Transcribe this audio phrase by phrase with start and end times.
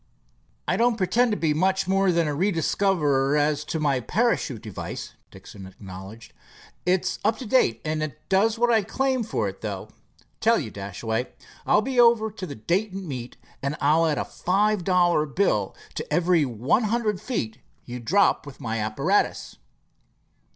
[0.67, 5.13] "I don't pretend to be much more than a rediscoverer as to my parachute device,"
[5.29, 6.33] Dixon acknowledged.
[6.87, 9.89] "It's up to date, and it does what I claim for it, though.
[10.39, 11.27] Tell you, Dashaway,
[11.67, 16.11] I'll be over to the Dayton meet, and I'll add a five dollar bill to
[16.11, 19.57] every one hundred feet you drop with my apparatus."